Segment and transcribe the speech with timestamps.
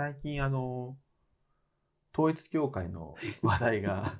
[0.00, 0.96] 最近あの、
[2.14, 4.14] 統一教会の話題が、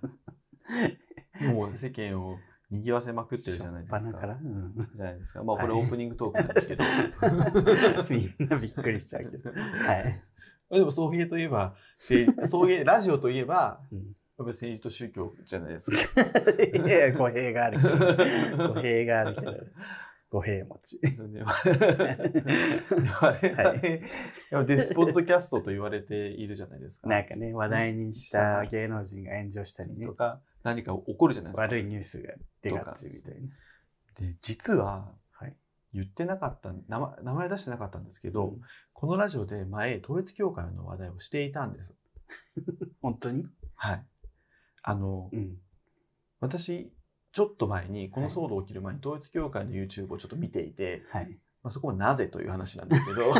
[1.54, 2.36] もう世間を
[2.70, 4.18] 賑わせまくってるじゃないですか。
[4.18, 5.42] からうんじゃないですか。
[5.42, 6.84] まあこれはいオープニングトークなんですけど。
[8.14, 9.52] みんなびっくりしちゃうけど。
[9.52, 10.22] はい。
[10.70, 12.16] でも送迎といえば、送
[12.64, 13.98] 迎、 ラジオといえば、うん
[14.36, 16.22] やっぱり政治と宗教じゃないですか。
[16.22, 18.68] いやいや、語弊があるけど。
[18.74, 19.52] 語弊があるけど。
[20.30, 21.00] 語弊持ち。
[21.16, 27.08] それで我々、デスポッドキャストと言われているじゃないですか。
[27.08, 31.62] なんかね、話題にした芸能人が炎上したりねと、か、何か起こるじゃないですか。
[31.62, 33.48] 悪いニュースが出がちみたいな。
[34.20, 35.56] で実は、はい。
[35.92, 38.60] 言ってなかった名前、名前出してなかったんですけど、うん
[39.00, 41.94] このラジオで前、統一教会の話題をしていたんです。
[43.00, 43.46] 本当に？
[43.74, 44.06] はい。
[44.82, 45.56] あの、うん。
[46.38, 46.92] 私、
[47.32, 51.38] ちょっと前に、この騒動起きる前に、統一教会の YouTube をちょっと見ていて、はい。
[51.62, 53.34] まあ、そこはなぜという話なんですけど、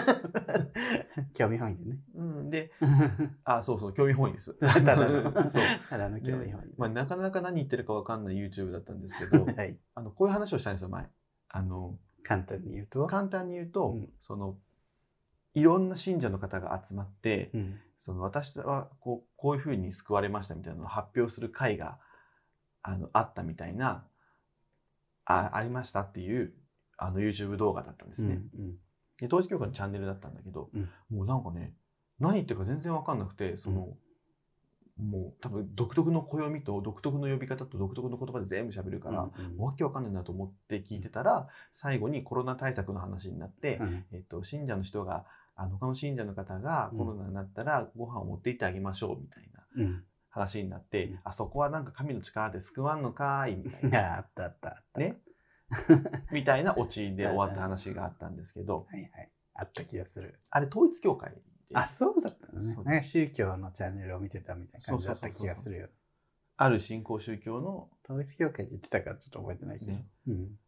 [1.32, 1.98] 興味本位でね。
[2.14, 2.70] うん、で、
[3.44, 4.54] あ、そうそう、興味本位です。
[4.60, 5.64] ただの、そう。
[5.88, 6.74] ただの興味本位。
[6.76, 9.78] まあ、なかなか何言ってるかわかんない YouTube だったんですけど、はい。
[9.94, 11.08] あの、こういう話をしたんですよ、前。
[11.48, 13.06] あの、簡単に言うと？
[13.06, 14.58] 簡単に言うと、うんその、
[15.54, 17.80] いろんな信者の方が集まって、うん。
[18.00, 21.98] その私はこうこういうふうに救われましたみたいなのを発表する会が
[22.82, 24.04] あのあったみたいな
[25.24, 26.52] あありましたっていう
[26.96, 28.40] あの YouTube 動画だったんですね。
[28.58, 28.74] うん
[29.20, 30.88] で統一教会のチャンネルだったんだけど、うん。
[31.10, 31.74] もうなんかね
[32.18, 33.88] 何言ってるか全然わかんなくてその、
[34.98, 45.24] もう多分独特の暦と独特の呼び方と独特の言葉で全部喋るから、うんわけわかんないなと思って聞いてたら最後にコロナ対策の話になって、うんえっと、信者の人が
[45.56, 50.04] あの他の信者の方がうんコロナになったらご飯を持って行ってあげましょうみたいなうん。
[50.30, 53.90] 話になって、うんあそこはなんか神の力で救わんのかいみたいうん。
[53.90, 55.00] な ああったあったあった。
[55.00, 55.20] ね？
[56.32, 59.32] みたいなオチで終わった話があったんですけどはいはい。
[59.54, 60.40] あった気がする。
[60.50, 61.42] あれ統一教会で
[61.74, 63.02] あ、そうだったのね。
[63.02, 65.88] 宗教のチャンネルを見てたみたいな感じだった気がするよ。
[66.56, 69.92] ある新興宗教の、統一教会って言ってたからちょっと覚えてないけど。
[69.92, 70.58] ねうん。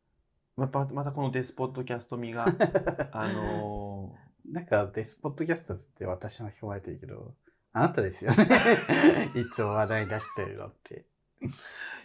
[0.57, 2.47] またまたこのデスポッドキャスト味が
[3.13, 7.35] あのなんかデスポッドキャストって私巻き込まれてるけど、
[7.73, 9.31] あなたですよね。
[9.35, 11.05] いつも話題出してるのって。
[11.41, 11.51] ー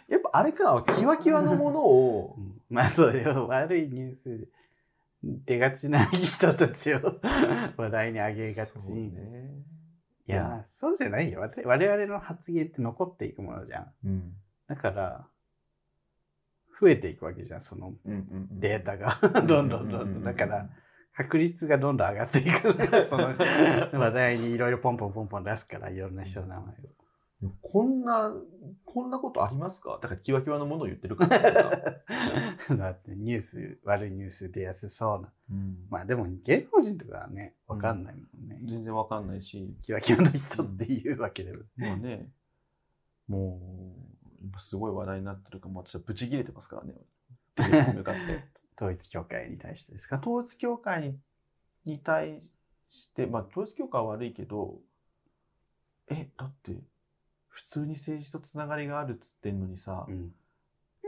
[0.08, 3.46] やっぱあれかキワキワのものをうんまあそうよ。
[3.48, 4.48] 悪いニュース
[5.22, 7.20] 出がちな人たちを
[7.76, 8.90] 話題に上げがち。
[8.92, 9.50] ね
[10.26, 11.40] いや、まあそうじゃないよ。
[11.64, 13.92] 我々の発言って残っていくものじゃん。
[14.04, 14.34] うん
[14.68, 15.26] だから、
[16.78, 17.94] 増えていくわけじゃん、その
[18.50, 19.18] データが。
[19.42, 20.22] どんどんどんどん。
[20.22, 20.68] だから、
[21.18, 23.34] 確率がどんどん上がっていく その
[23.92, 27.52] 話題にいろいろポンポンポンポン出すから、いろんな人の名前を。
[27.60, 28.32] こんな、
[28.84, 29.98] こんなことありますか？
[30.00, 31.92] だから、キワキワのものを言ってるから。
[32.76, 35.32] だってニュース、悪いニュース出やすそうな。
[35.50, 38.60] うんまあでも芸能人とかはね、わかんないもんね。
[38.64, 41.64] 全然わかんないし、キワキワの人っていうわけでも。
[41.78, 42.30] もうね、
[43.26, 43.96] も
[44.40, 46.94] う、今すごい話題になってるから、もう私はブチ切れてますからね。
[47.56, 48.57] テレビに向かって。
[48.78, 50.18] 統一教会に対してですか？
[50.18, 51.18] 統一教会に
[51.84, 52.42] に対
[52.88, 54.78] して、まあ、統一教会は悪いけど、
[56.08, 56.72] え、だって、
[57.48, 60.32] 普通に政治とつながりがあるっつってんのにさ、うん。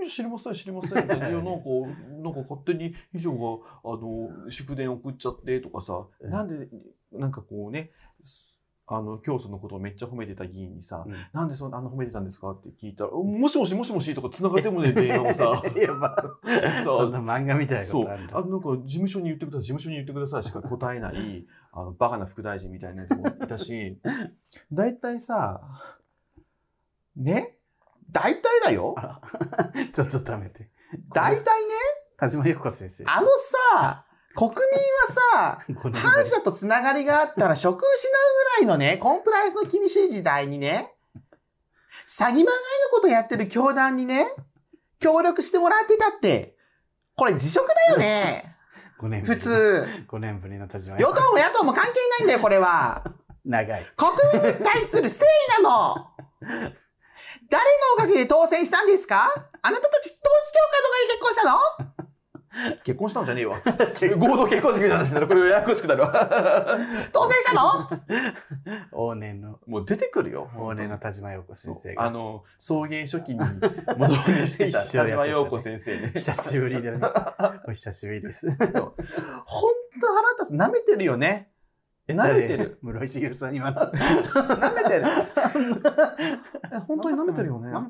[0.08, 1.06] 知りません、知りません。
[1.06, 1.68] いや、なんか、
[2.22, 6.68] なんか勝手に秘書が、あの、祝電送っちゃってとかさ、うんなんで、
[7.12, 7.90] なんかこうね、
[8.22, 8.59] す
[8.92, 12.50] あの、教祖のことをめっちゃ褒めてた議員にさ、うんなんでそんなあの褒めてたんですか？
[12.50, 16.16] って聞いたら、もしもしもしもしとか繋がってもね、電話をさ、やば。
[16.82, 18.36] そんな漫画みたいなことあるんだ。
[18.38, 18.42] あ。
[18.42, 23.98] なんか事務所に言ってください、事務所に言ってくださいしか答えない、 あの、バカな副大臣みたいなやつもいたし、
[24.72, 25.60] 大体さ、
[27.16, 27.56] ね？
[28.10, 28.96] 大体だよ。
[29.92, 30.68] ちょっとダメて。
[31.12, 31.70] 大体ね、
[32.16, 33.04] 田島陽子先生。
[33.06, 33.28] あの
[33.78, 34.04] さ、
[34.34, 38.12] 国民はさ、5年ぶ反り社とつながりがあったら職失う
[38.60, 40.94] ぐらいのね、コンプライアンスの厳しい時代にね、
[42.06, 42.46] 詐欺まがいの
[42.92, 44.32] ことやってる教団にね、
[45.00, 46.56] 協力してもらってたって、
[47.16, 48.56] これ辞職だよね。
[49.00, 49.86] 5年ぶり普通。
[50.08, 53.02] 5年ぶりの田島与党も野党も関係ないんだよ、これは。
[53.44, 53.86] 長い。
[53.96, 55.24] 国民に対する誠
[55.58, 56.06] 意なの。
[57.48, 59.24] 誰のおかげで当選したんですか？
[59.62, 61.58] あなたたち統一教会とかに結婚したの？
[62.84, 63.56] 結婚したんじゃねえわ。
[63.62, 65.28] 合同結婚式の話になる。
[65.28, 66.78] これややこしくなるわ。
[67.12, 67.70] 当選したの？
[68.92, 70.50] 往年の、もう出てくるよ。
[70.56, 72.02] 往年の田島陽子先生が。
[72.04, 76.12] あの、送迎初期に戻りしてた田島陽子先生ね。
[76.14, 76.98] 久しぶりでね。
[77.68, 78.48] お久しぶりです。
[78.48, 80.54] ほんと腹立つ。
[80.56, 81.50] 舐めてるよね。
[82.10, 82.78] え、舐めてる。
[82.82, 83.92] 室井茂さんには。
[83.92, 85.04] 舐めてる。
[86.72, 87.70] え 本当に舐めてるよね。
[87.70, 87.80] な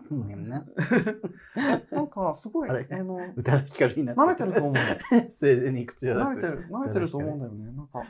[2.01, 2.73] んか、すごい、あ
[3.03, 4.73] の、宇多田ヒカルにな舐めてると思う。
[5.29, 6.27] 政治に口を出す。
[6.27, 7.73] 舐めてる、舐めてると思うんだよね。
[7.73, 8.03] なんか、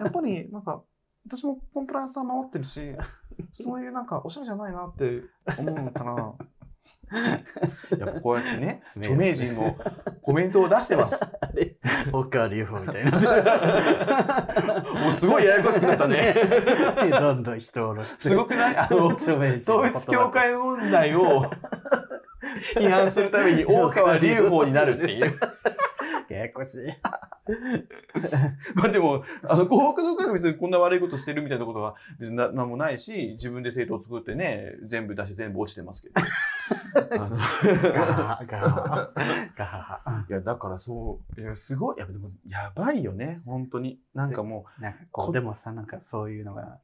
[0.00, 0.82] やっぱり、なんか、
[1.26, 2.80] 私もコンプライアンスは守ってるし、
[3.52, 5.22] そういうなんかおしゃれじゃないなって
[5.58, 6.34] 思うのか
[7.12, 7.40] な。
[8.06, 9.76] やこうやってね、 著名人も
[10.22, 11.22] コメントを出してます。
[11.40, 11.76] あれ、
[12.12, 13.10] 岡川隆法みたいな。
[15.02, 16.34] もうすごいややこしくなったね。
[17.10, 18.22] どんどん人を下ろして。
[18.28, 18.76] すごくない？
[18.76, 21.50] あの、著名人の統一教会問題を
[22.76, 25.38] 批判するために大川隆法になるっていう。
[26.28, 26.78] ややこしい。
[28.74, 36.14] まあでも、あの、幸福の会が別にこんな悪いことしてるみたいなことは別にななんもないし、自分で政党を作ってね、全部出して全部落ちてますけど。
[36.92, 37.26] ガ
[38.06, 39.12] ハガハ
[39.56, 44.00] ガハいや、だからそう、いや、すごい、やでも、やばいよね、本当に。
[44.14, 46.80] なんかもなんかこう、でもさ、なんかそういうのが、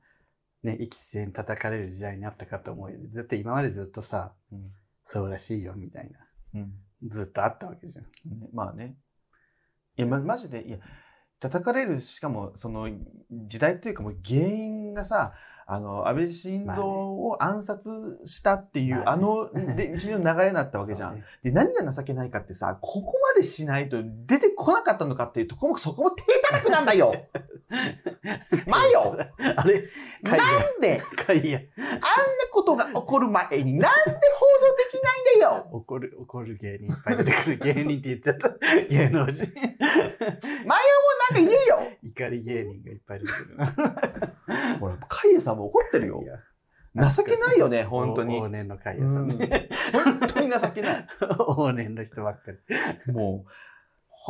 [0.63, 3.07] ね、一期生に叩かれる時代になったかと思うよね。
[3.09, 4.73] ずっと今までずっとさ、う、うん
[5.11, 6.19] そうらしいよみたいな。
[6.57, 6.73] うん
[7.07, 8.05] ずっとあったわけじゃん。
[8.05, 8.97] ねまあね。
[9.99, 10.79] いや、ま、マジで、いや、
[11.41, 12.89] 叩かれる、しかも、その、
[13.31, 15.35] 時代というかもう原因がさ、
[15.71, 19.23] あの、安倍晋三を暗殺したっていう、まあね。
[19.55, 21.17] あの、で、一連の流れになったわけじゃん。
[21.21, 21.25] ね。
[21.43, 27.13] で、何が情けないかってさ、ここまでしないと出てこなかったのかっていうとこも、そこも低たらくなんだよ
[28.67, 29.17] マヨ
[29.57, 29.89] あれ
[30.23, 31.03] なんで？
[31.31, 32.01] あんな
[32.53, 38.49] ことが起こる前になんで報道できないんだよ怒る、怒る芸人いっぱい出てくる芸人って言っちゃった。
[38.89, 39.47] 芸能人。
[39.55, 40.35] マヨも
[40.65, 40.79] なんか
[41.35, 43.57] 言えよ怒り芸人がいっぱい出てくる。
[44.81, 46.23] ほら、カイエさんも怒ってるよ
[46.95, 48.41] 情けないよね、本当に。
[48.41, 49.69] 往年の会屋さんね。
[49.93, 51.07] 本当に情けない。
[51.21, 52.51] 往年の人ばっか
[53.07, 53.13] り。
[53.13, 53.51] もう、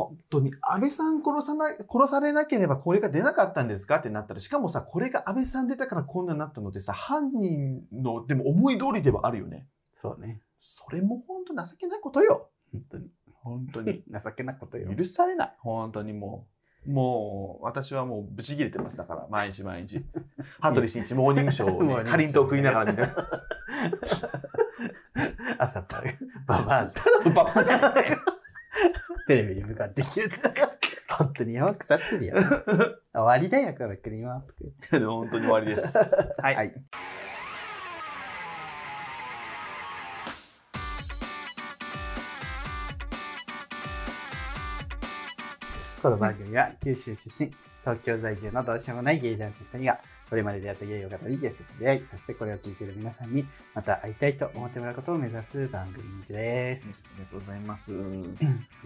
[0.05, 9.67] 本当に、安倍さん殺さな、殺されなければこれが出なかったんですかってなったら、しかもさ、これが安倍さん出たからこんなになったのってさ、犯人の、でも思い通りではあるよね。
[9.93, 10.41] そうね。
[10.59, 12.49] それも本当情けないことよ。
[12.71, 13.09] 本当に。
[13.33, 14.03] 本当に。
[14.09, 14.89] 情けなことよ。
[14.95, 15.55] 許されない。
[15.59, 16.47] 本当にも
[16.85, 16.91] う。
[16.91, 18.97] もう、私はもうブチ切れてます。
[18.97, 20.05] だから、毎日毎日。
[20.61, 23.03] 羽鳥慎一モーニングショーを、ね、かりんとう食いながら見て。
[25.59, 26.13] 朝から、
[26.47, 27.03] ババアじゃん。
[27.03, 27.81] ただのバッパじゃん。
[29.29, 30.27] テレビに向かってきて
[31.07, 32.35] 本当に山腐ってるよ。
[33.13, 34.41] 終わりだよ、この国は。
[34.89, 35.95] 本当に終わりです。
[36.41, 36.55] はい。
[36.55, 36.73] はい。
[46.01, 49.99] この番組は九州出身、東京在住のどうしようもないゲイ男子2人が、
[50.29, 57.07] これまで出会ったゲイを語り、ゲストと出会い、そしてこれを聞いている皆さんに、また会いたいと思ってもらうことを目指す番組です。
[57.07, 57.93] ありがとうございます。
[57.93, 57.97] いい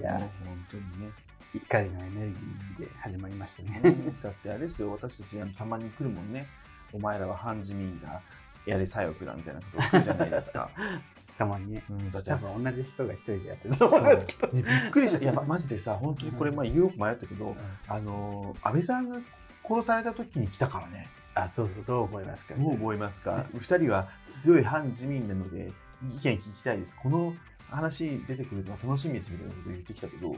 [0.01, 0.29] や、本
[0.71, 1.11] 当にね。
[1.53, 3.81] 怒りのエネルギーで始まりましたね。
[4.23, 6.47] だってあれですよ、私たちたまに来るもんね。
[6.91, 8.21] お前らは反自民だ、
[8.65, 10.69] やれ左翼だみたいなこと言うじゃないですか。
[11.37, 11.83] たまにね。
[11.89, 14.53] うん、だって多分同じ人が一人でやってると思うんですけど。
[14.53, 15.17] ね、びっくりした。
[15.19, 17.55] いや、まマジでさ、 本当にこれ、まあ、言おうか迷ったけど、
[17.87, 19.17] あのー、安倍さんが
[19.67, 21.09] 殺された時に来たからね。
[21.35, 22.53] あ、そうそう、どう思いますか？
[22.55, 23.45] どう思いますか？
[23.53, 25.71] 二人は強い反自民なので、
[26.09, 26.97] 意見聞きたいです。
[26.97, 27.33] この
[27.69, 30.35] 話出てくるのは楽しみですみたいなこと言ってきたけど、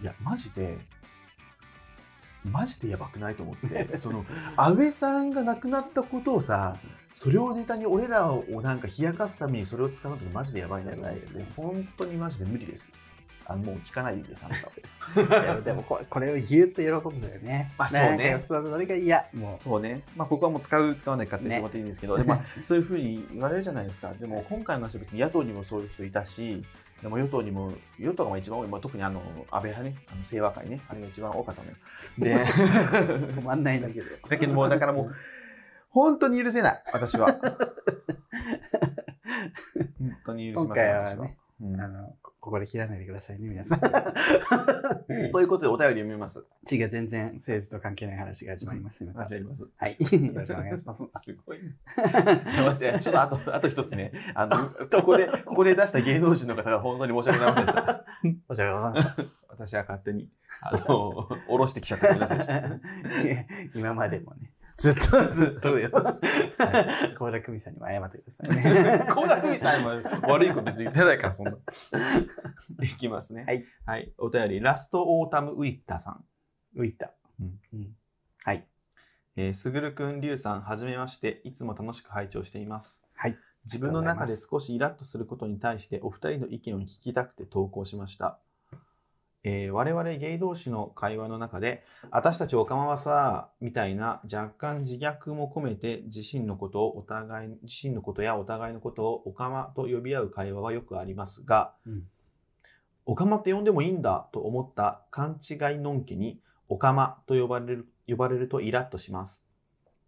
[0.00, 0.78] いや、マジで、
[2.44, 4.24] マジでやばくないと思って、 その、
[4.56, 6.76] 安倍さんが亡くなったことをさ、
[7.12, 11.20] それをネタに俺らをなんか冷やかすためにそれを使うのってマジでやばいんだよね。
[11.56, 12.92] 本当にマジで無理です。
[13.50, 15.60] あのもう聞かないでです、あなたは。
[15.64, 17.72] でもこれこれを言うと喜ぶんだよね。
[17.78, 19.24] まあそうねそれが嫌。
[19.32, 19.56] もう。
[19.56, 20.02] そうね。
[20.16, 24.12] まあ、ここはもう使う、使わないかってしてもらっていいんですけど、でまあ、 そういうふうに言われるじゃないですか。
[24.12, 26.62] でも、今回の話は別に野党にもそういう人いたし、
[27.00, 31.76] でも与党にも、与党が一番多い、まあ、特にあの、安倍派ね、あの清和会ね、あれが一番多かったのよ。
[32.18, 32.36] で、
[33.34, 34.06] 止まんないんだけど。
[34.28, 35.14] だけどもう、だからもう、
[35.88, 37.32] 本当に許せない、私は。
[39.98, 41.47] 本当に許せ今ません、私は。
[41.60, 43.80] うんあの、こここで切らないでくださいね、皆さん。
[45.32, 46.46] ということで、お便り読みます。
[46.70, 49.04] 違う、全然政治と関係ない話が始まります。
[49.04, 49.68] 始まります。
[49.76, 49.90] はい。
[49.92, 51.02] よろしくお願いします。
[51.02, 51.74] すごいね。
[51.96, 54.12] 待って、ちょっとあと、あと一つね。
[54.34, 54.56] あの、
[54.88, 58.04] ここで、ここで出した芸能人の方が本当に申し訳ございませんでした。
[58.48, 59.26] おしゃれございます。
[59.48, 60.28] 私は勝手に、
[60.62, 62.62] あの、下ろしてきちゃってごめんなさいでした。
[63.74, 65.90] 今までもね、ずっとずっとよ。
[65.90, 69.04] 高田久美さんにも謝ってくださいね。
[69.06, 69.90] 高田久美さんも
[70.28, 71.56] 悪いこと別に言ってないから、そんな。
[72.82, 73.44] いきますね。
[73.44, 73.64] はい。
[73.84, 74.12] はい。
[74.18, 76.24] お便り、ラストオータムウィッターさん。
[76.76, 77.12] 浮いた。
[77.40, 77.96] うんうん
[78.44, 78.66] はい。
[79.36, 81.40] えー、すぐるくん、りゅうさん、はじめまして。
[81.44, 83.02] いつも楽しく拝聴しています。
[83.14, 83.36] はい。
[83.64, 88.38] 自分の中で少しイラッとすることに対してお二人の意見を聞きたくて投稿しました。
[89.44, 102.02] えー我々ゲイ同士の会話の中で、私たちオカマはさ、みたいな若干自虐も込めて自身のことをお互い、自身のことやお互いのことをオカマと呼び合う会話はよくありますが、うん
[103.10, 109.46] オカマって呼んでもいいんだと思った勘違いのんけに、オカマと呼ばれる呼ばれるとイラッとします。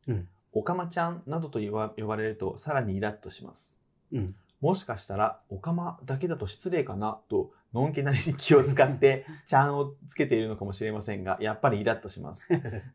[0.07, 3.81] うんおかまちゃんなどと言わ呼ばれるとさらにイラッとします。
[4.13, 4.35] うん。
[4.61, 12.49] もしかしたら、おかまだけだと失礼かなと、のんけなりに気を使って、 ちゃんをつけているのかもしれませんが、やっぱりイラッとします。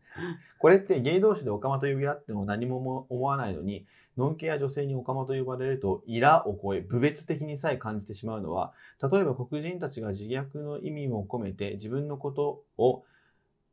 [0.60, 3.86] これってゲイ同士でオカマと呼び合っても何もも思わないのに、
[4.18, 13.04] のんけや女性にオカマと呼ばれると、イラを超え、侮蔑的にさえ感じてしまうのは、例えば黒人たちが自虐の意味も込めて自分のことを、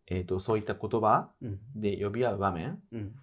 [0.09, 1.61] えー、とそういった言葉うん。
[1.77, 3.15] で呼び合う場面、うん。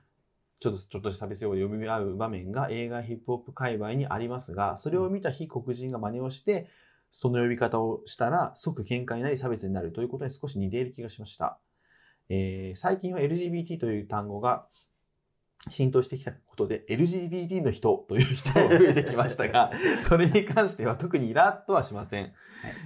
[0.60, 6.68] ちょっとちょっとした差別用語で呼び合う場面が映画ヒップホップ界隈にありますが、それを見た非黒人が真似をして、
[7.12, 11.60] その呼び方をしたら即喧嘩になり差別になるということに少し似ている気がしました。
[12.30, 14.68] えー最近は LGBT という単語が
[15.68, 22.34] 浸透してきたことで LGBT の人という人も増えてきましたが、それに関しては特にイラッとはしません。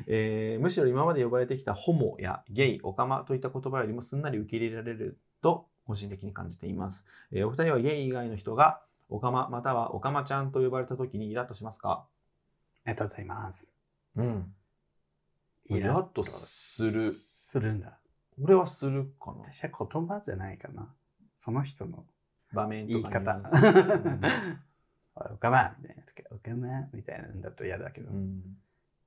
[0.07, 7.05] えーむしろ今まで呼ばれてきたホモやゲイ、オカマといった言葉よりもすんなり受け入れられると個人的に感じています。
[7.31, 12.07] えーお二人はゲイ以外の人がオカマまたはオカマちゃんと呼ばれた時にイラッとしますか？
[12.85, 13.72] ありがとうございます。
[14.15, 14.53] うん。
[15.69, 17.13] イラッとする。
[17.13, 17.99] するんだ。
[18.41, 19.43] 俺はするかな。
[19.51, 20.93] 私は言葉じゃないかな。
[21.37, 22.05] その人の
[22.53, 23.41] 場面と言い方。
[25.15, 28.41] おかまみたいな時おかまみたいなんだと嫌だけど、うん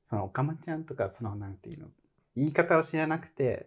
[0.05, 1.89] そのおかまちゃんとか、そのなんていうの、
[2.37, 3.67] 言い方を知らなくて、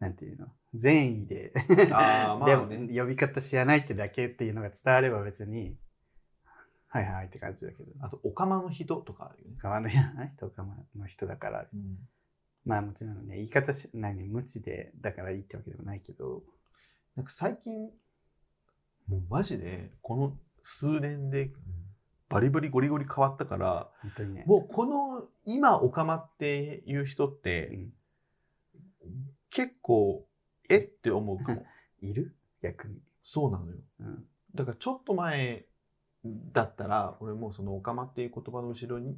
[0.00, 1.52] なんていうの、善意で、
[1.92, 5.76] あーまあでもね呼び方知らないってだけっていうのが伝われば別に、
[6.88, 9.56] はいはいって感じだけど、あと、オカマの人とかあるよね。
[9.58, 9.60] お。
[9.60, 11.98] かまの人おかまの人だから、うん。
[12.64, 16.42] まあもちろんね、言い方し何無知でだからいいってわけでもないけど、
[17.14, 17.90] なんか最近、
[19.06, 21.50] もうマジで、この数年で
[22.28, 27.92] バリバリゴリゴリ変わったから、本当にね、もうこの今オカマっていう人っうてん。
[29.50, 30.26] 結構
[30.68, 30.78] え？
[30.78, 31.64] って思うかも。
[32.02, 32.34] いる？
[32.62, 33.00] 逆に。
[33.24, 33.76] そうなのよ。
[34.00, 34.26] うん。
[34.54, 35.64] だからちょっと前
[36.52, 39.16] だったら俺もうそのオカマっていう言葉の後ろに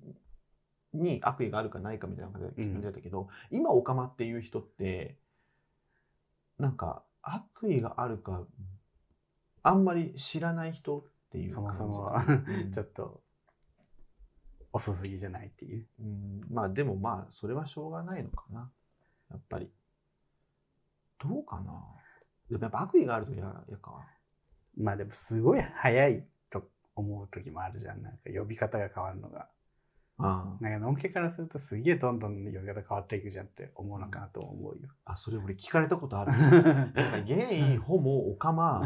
[0.93, 5.17] に悪意があるかないかみたいな感じだったけど、今オカマっていう人って
[6.59, 8.43] なんか悪意があるか
[9.63, 12.33] あんまり知らない人っていうそもそも う
[12.67, 12.71] ん。
[12.71, 13.23] ちょっと
[14.73, 15.87] 遅すぎじゃないっていう。
[16.01, 16.41] うん。
[16.51, 18.71] まあでもまあそれはしょうがないのかな。
[19.31, 19.71] やっぱり。
[21.19, 21.73] どうかな。
[22.49, 24.07] でもやっぱ悪意があると嫌やか。
[24.77, 26.29] まあでもすごい早いと
[26.97, 28.03] 思う時もあるじゃん。
[28.03, 29.49] なんか呼び方が変わるのが。
[30.23, 34.89] あなんかのんけからするとすげえどんどん呼び方変わっていくじゃんって思うのかなと思うよ。
[35.07, 36.33] あそれ俺聞かれたことある
[36.63, 38.83] なんかゲイ、ホモ、オカマ、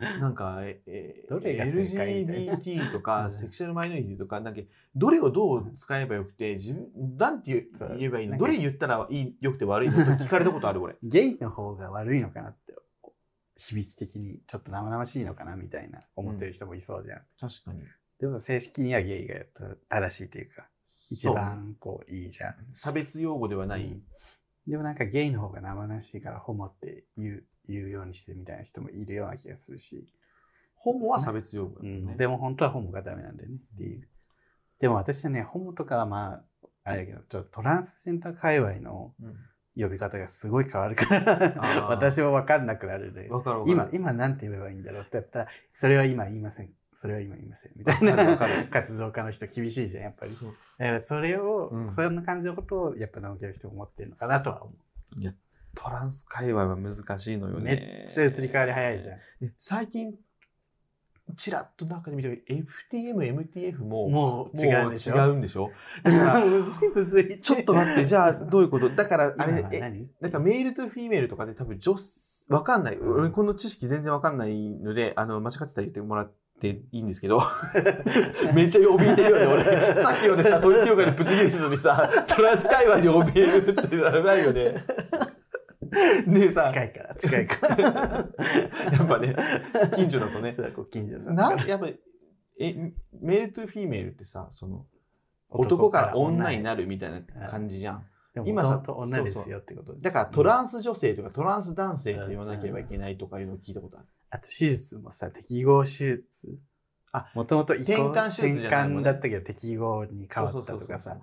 [0.00, 4.60] なんか、ええ どれが正解みたいな LGBT とうか、んセクシャルマイノリティとか、なんか、
[4.96, 8.32] どれをどう使えばよくて、自分、なんて言そうう言えばいいの？
[8.32, 9.94] なんかどれ言ったらいいよくて悪いの？
[10.04, 10.96] と聞かれたことある、俺。
[11.04, 12.74] ゲイの方が悪いのかなって
[13.56, 17.22] 響き的にちょっと生々しいのかなみたいな思ってる人もいそうじゃん。
[17.40, 17.82] 確かに。
[18.20, 19.36] でも正式にはゲイが
[19.88, 20.68] 正しいというか
[21.10, 22.54] 一番こういいじゃん。
[22.74, 23.84] 差別用語ではない。
[23.84, 24.02] うん
[24.66, 30.06] でもなんかゲイの方が生々しいからホモって言う言うようにしてるみたいな人もいるような気がするし、
[30.74, 32.14] ホモは差別用語だうもんね。
[32.14, 34.08] ん、でも本当はホモがダメなんだよねっていう。
[34.80, 39.36] でも私はね、ホモとかはまあ、あれだけど、ちょっとトランスジェンダー界隈のうん
[39.76, 43.28] 呼び方がすごい変わるから私も分かんなくなるね。
[43.28, 43.72] わかるわかる。
[43.72, 46.70] 今、今なんて言えばいいんだろうってやったら、それは今言いません。
[46.96, 47.72] それは今言いません。
[47.76, 50.32] みたいなる 活動家の人厳しいじゃん、やっぱり。
[50.32, 50.38] だ
[50.86, 54.72] からそれを、うんそんな感じのことをやっぱ直樹の人も思ってるのかなとは思
[55.18, 55.34] いや、
[55.74, 57.52] トランス界隈は難しいのう。
[57.52, 57.64] よね。
[57.64, 59.18] めっちゃ移り変わり早いじゃん。
[59.40, 60.14] で最近、
[61.36, 62.42] ちらっと中で見たけど、
[62.92, 63.16] FTM、
[63.50, 65.16] MTF も、もう違うんでしょ？
[65.16, 65.70] 違うんでしょ？
[66.04, 67.40] だから、むずいむずい。
[67.40, 68.90] ちょっと待って、じゃあどういうこと？
[68.90, 72.98] だから、あ今れ、え、なんかメールとフィメールとかで多分女子、わかんない。
[72.98, 77.40] 俺この知識全然わかんないので、あの、間違ってたら言ってもらっていいんですけど、
[78.54, 79.94] めっちゃ怯えてるよね、俺。
[79.96, 84.74] さっきのでさ、統一教会でプチ切れてるのにさ、トランス会話に怯えるってないよね。
[86.26, 87.76] ねえさ、近いから、近いから。
[88.92, 89.36] やっぱね、
[89.94, 90.62] 近所だとねそ。
[90.62, 91.36] うだ、ご近所さん。
[91.36, 91.98] なやっぱり
[92.58, 94.86] えメールとフィメールってさその
[95.48, 98.06] 男から女になるみたいな感じじゃん
[98.46, 106.58] 今さ女ですよってことだからトランス女性とかトランス男性って言わなければいけないとかいうのを聞いたことあるあと手術もさ、適合手術。
[107.12, 111.18] あもともと転換手術じゃないね転換だったけど適合に変わったとかさ。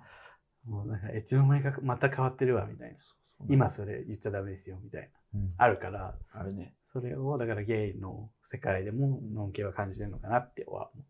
[0.64, 2.96] もうなんか、いつの間にかまた変わってるわみたいな。
[3.00, 5.08] そう今それ言っちゃダメですよみたいな。
[5.40, 11.04] うんあるから、あれねそれをだからゲイの世界でもノンケは感じてるのかなっては思う。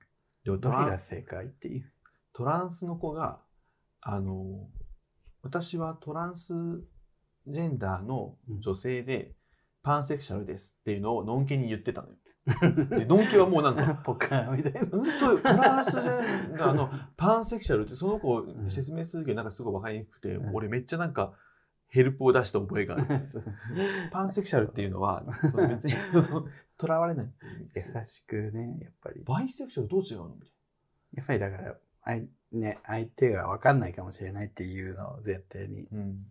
[0.44, 1.92] どトランれが正解っていう。
[2.32, 3.40] トランスの子が
[4.00, 4.68] あの
[5.42, 6.54] 私はトランス
[7.48, 9.32] ジェンダーの女性で
[9.82, 12.14] パンセクシャルですっていうのをのんけに言ってたのよ
[12.90, 14.80] で、ドン系はもうなんか、 ポカーみたいな。
[14.80, 21.34] トトランスジェンダーのパンセクシャルってその子を説明するけどなんかすごい分かりにくくて、うん俺めっちゃなんか
[21.92, 23.06] ヘルプを出した覚えがある。
[24.10, 25.92] パンセクシャルっていうのは、 その別に
[26.78, 27.32] とらわれない。
[27.76, 29.22] 優しくね、やっぱり。
[29.22, 30.34] バイセクシャルどう違うの？
[30.34, 30.50] みたい
[31.16, 35.98] やっぱりだから、あいね、相手が分かんないかもしれないっていうのを前提に、な。
[35.98, 36.26] うん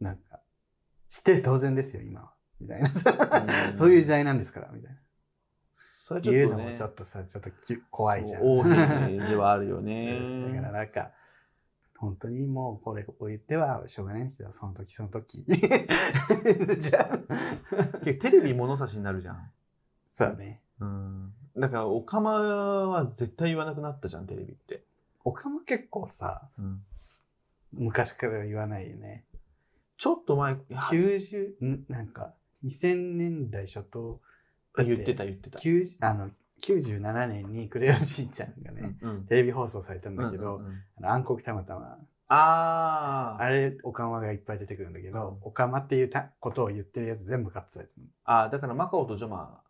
[0.00, 0.40] なんか、
[1.08, 2.34] 知ってる当然ですよ、今は。
[2.60, 3.10] みたいなさ
[3.72, 4.98] うんそういう時代なんですから、みたいな。
[5.78, 8.42] それちょっと、ね、言うのもちょっとさ、ちょっとき怖いじゃん。
[8.42, 10.52] そう王兵ではあるよだね。
[10.54, 11.12] からなんか、
[12.04, 15.44] 本当にもうこれを言ってはしょうがないんですけど、その時その時。
[16.78, 17.18] じゃ
[18.04, 19.50] テレビ物差しになるじゃん。
[20.06, 20.60] そうね。
[20.80, 21.32] うん。
[21.56, 24.84] だから、オカマは絶対言わなくなったじゃん、テレビって。
[25.24, 26.48] おかま結構さ、
[27.72, 29.24] 昔から言わないよね。
[29.96, 32.34] ちょっと前、いや90、んなんか、
[32.64, 34.20] 2000年代初頭、
[34.76, 35.58] 言ってた言ってた。
[35.58, 36.30] 90あの
[36.62, 40.74] 97年にクレヨンしんちゃんがね、うんテレビ放送されたんだけど、うんうんうん。
[40.98, 43.42] あの暗黒たまたま、あー。
[43.42, 48.06] あれ、オカマがいっぱい出てくるんだけど、オカマっていうたことを言ってるやつ全部カットされてる。
[48.24, 49.60] あー、だからマカオとジョマ。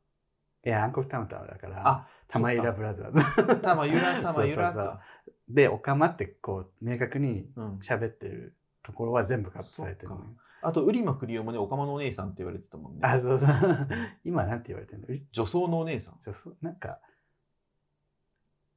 [0.65, 3.61] いや、暗黒たまたまだから、あ、玉井らブラザーズ。
[3.61, 4.87] たまゆら、たまゆらそうそう。
[4.87, 5.01] か。
[5.49, 7.79] で、オカマってこう、明確にうん。
[7.79, 10.23] 喋ってるところは全部カットされてるのよ。
[10.23, 10.35] そっ
[10.67, 13.01] あと、ウリマクリオもね、オカマのお姉さんって言われてたもんね。
[13.03, 13.49] あ、そうそう。
[14.25, 15.07] 今なんて言われてるの？
[15.11, 15.23] え？
[15.33, 16.17] 女装のお姉さん？
[16.21, 17.01] そうそうなんか、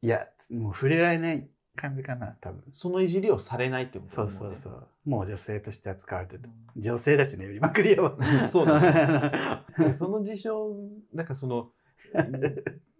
[0.01, 2.63] いや、つもう触れられない感じかな、多分。
[2.73, 4.87] そのいじりをされないってことそうそうそうう。
[5.09, 6.43] もう女性として扱われてる。
[6.43, 6.49] ね。
[6.75, 8.17] 女性だしね、売りまくりよ。
[8.49, 10.75] そうだでその事象、
[11.13, 11.71] なんかその、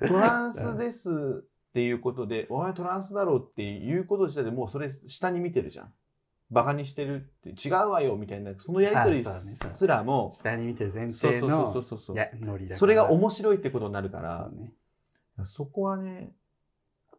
[0.08, 5.94] トランスですっていうことで、お前トランスだろうっていうこと自体でもうそれ下に見てるじゃん。
[6.50, 14.74] バカにしてるって違うわよみたいな、そのやりとりすらも、下に見てる前提のそうそうそれが面白いってことになるからそう、ね。
[15.44, 16.32] そこはね、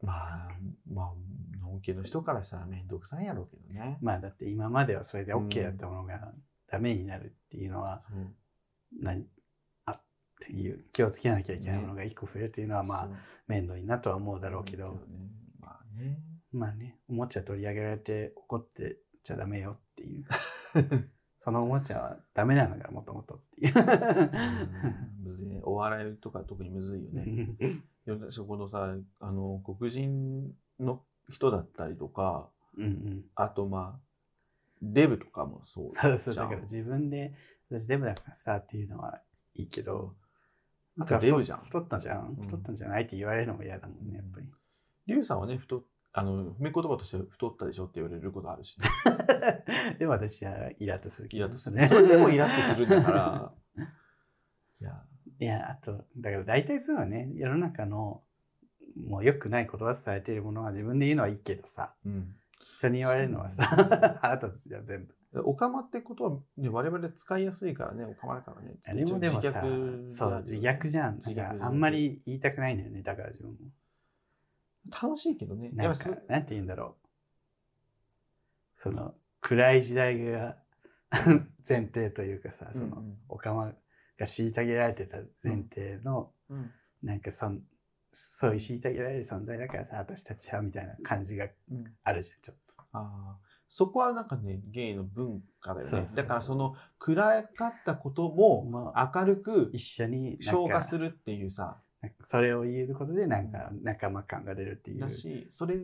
[0.02, 0.48] まあ、
[0.90, 1.14] まあ、
[1.60, 3.98] のんけの人からしたらめんどくさいやろうけどね。
[4.00, 6.32] まあだって今まではそれで OK だったものが
[6.70, 8.02] ダメになるっていうのは、
[8.98, 9.26] 何
[9.84, 10.02] あっ
[10.40, 13.08] ていう気をつけなきゃいけないものが一個増えるっていうのはまあ
[13.46, 14.98] 面倒いなとは思うだろうけど、ね。
[15.60, 16.18] まあね。
[16.50, 18.96] まあね、おもちゃ取り上げられて怒って
[19.28, 20.24] ちゃダメよっていう。
[21.40, 23.74] そのおもちゃはダメなのがもともとっていう。
[23.76, 25.60] うんむずいね。
[25.62, 27.56] お笑いとか特にむずいよね。
[27.60, 33.24] いや私このさ、あの、黒人の人だったりとか、うんうん。
[33.34, 34.00] あとまあ、
[34.80, 37.34] デブとかもそうそうそう、だから自分で、
[37.70, 39.20] 私デブだからさっていうのは
[39.54, 40.16] いいけど、
[40.98, 44.46] あとデブじゃん太ったじゃん太ったんじゃないって言われるのも嫌だもんね、やっぱり。
[45.06, 48.76] リュウさんはね、太っあの、褒め言葉として太ったでしょって言われることあるし、
[49.98, 51.76] でも私はイラッとするイラッとする。
[51.76, 51.88] ね。
[51.88, 53.52] それでもイラッとするんだから。
[54.80, 55.04] いや、
[55.40, 58.22] いや、あと、だから大体そうはね、世の中の
[58.96, 62.34] もう良くない言葉伝えてるものは自分で言うのはいいけどさ、うん。
[62.78, 63.64] 人に言われるのはさ、
[64.20, 65.14] 腹立つじゃん、全部。
[65.44, 68.76] オカマってことは、ね、我々使いやすいからね、オカマだからね。
[68.86, 71.16] あれもでもさ、自そう、自虐じゃん。
[71.16, 73.58] 自虐だからあんまり言いたくないんだよね、だから自分も。
[74.90, 75.70] 楽しいけどね。
[75.72, 77.08] なんかなんて言うんだろう。
[78.80, 80.56] その、暗い時代が
[81.68, 86.70] 前提というかさ、その、おかまが虐げられてた前提の、うん
[87.02, 87.62] なんかそん、
[88.12, 92.82] そういう虐げられる存在だからさ、私たちはみたいな感じがうんあるじゃん、ちょっと。
[92.92, 96.08] ああそこはなんかね、ゲイの文化だよね。
[96.16, 101.78] だからその暗かったこともも明るく一緒に消化かするっていうさ、
[102.24, 105.00] それを言えることでなんか仲間感が出るっていう。
[105.00, 105.76] だし、それ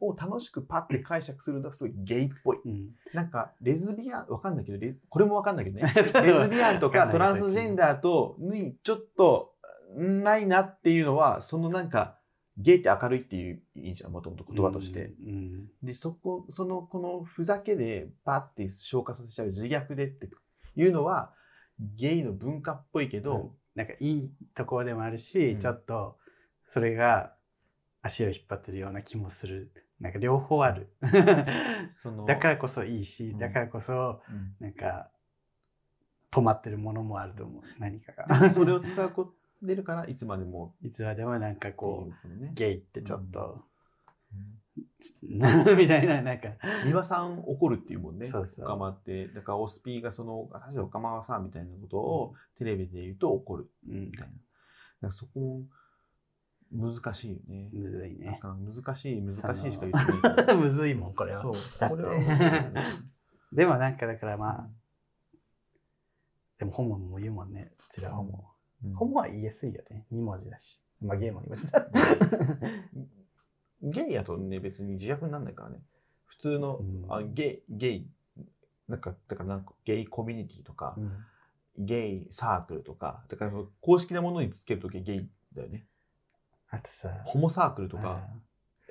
[0.00, 2.58] を楽しくパッて解釈するのがすごいゲイっぽい。
[2.64, 5.92] うん、なんか、レズビアン、わかんないけど、レこれもわかんないけどね。
[5.94, 6.12] レズ
[6.48, 9.54] ビアンとわかトランスジェンダーとにちょっと
[9.96, 12.18] ないなっていうのは、そのなんか、
[12.56, 15.12] ゲイって明るいっていういいじゃん、もともと言葉として。
[15.24, 15.66] うん。
[15.82, 20.28] で、そこ、その、このふざけでバッて消化させちゃう自虐でって
[20.76, 21.32] いうのは、
[21.78, 25.60] ゲイの文化っぽいけど、なんかいいところでもあるし、うん。
[25.60, 26.16] ちょっと
[26.66, 27.32] それが
[28.02, 29.72] 足を引っ張ってるような気もする。
[30.00, 30.92] なんか両方ある。
[31.94, 33.38] その、 だからこそいいし、うん。
[33.38, 34.56] だからこそうん。
[34.58, 35.10] なんか
[36.32, 37.62] 止まってるものもあると思う。
[37.78, 38.50] 何かでが。
[38.50, 40.74] それを使う子出るから、いつまでも。
[40.82, 43.64] いつまでもなんかこうねう、ゲイってちょっと、
[44.32, 44.60] うん
[45.76, 46.48] みたいな、なんか、
[46.84, 48.26] 三輪さん怒るっていうもんね。
[48.26, 49.28] そうそうオカマって。
[49.28, 54.32] だからオスピーがその、私はオカマはさ、みたいなことをテレビで言うと怒るうんみたいな。
[54.32, 54.38] だか
[55.02, 55.62] らそこ、
[56.70, 57.70] 難しいよね。
[57.72, 58.40] むずいね。
[58.42, 60.56] 難しい、難しいしか言そってない。
[60.58, 61.40] むずいもん、これは。
[61.40, 61.52] そう。
[61.88, 62.72] これは
[63.52, 64.70] でもなんかだからまあう、
[66.58, 67.72] でもホモも言うもんね。
[67.78, 68.44] うちらホモ。
[68.84, 70.06] うんホモは言いやすいよね。
[70.12, 70.80] 2文字だし。
[71.00, 71.88] まあゲイも2文字だ。
[73.82, 75.80] ゲイやとね、別に自虐にならないからね。
[76.26, 77.04] 普通の、うん。
[77.08, 78.06] あゲイ、ゲイ、
[78.88, 81.12] なんか、だからなんかゲイコミュニティとか、うん。
[81.78, 85.84] ゲイサークルとか、だから公式なものにつけるときゲイだよね。
[86.70, 88.28] あとさ、ホモサークルとか、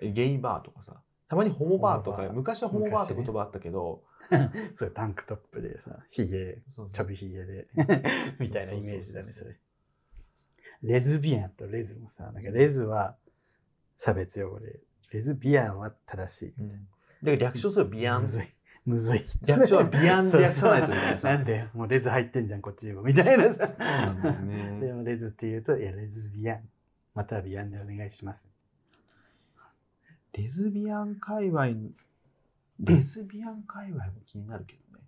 [0.01, 4.03] ゲイバーとかさ、たまにホモバーとか、昔はホモバーって言葉あったけど、
[4.75, 7.67] そうタンクトップでさ、ヒゲ、ちょびひげで、
[8.39, 9.57] みたいなイメージだね、それ。
[10.83, 13.17] レズビアンとレズもさ、なんかレズは
[13.97, 14.79] 差別用語で、
[15.11, 16.53] レズビアンは正しい。
[16.59, 16.85] うんだか
[17.23, 18.27] ら略称するビアンむ。
[18.27, 18.45] ずい。
[18.85, 19.25] むずい。
[19.45, 23.01] 略称はビアンで略さないといけななんで、もうレズ入ってんじゃん、こっちにも。
[23.01, 23.67] みたいなさ。
[23.75, 24.79] そうなんだよね。
[24.87, 26.69] でもレズって言うと、いや、レズビアン。
[27.15, 28.47] またはビアンでお願いします。
[30.33, 31.65] レズビアン界隈、
[32.79, 35.03] レズビアン界隈も気になるけどね。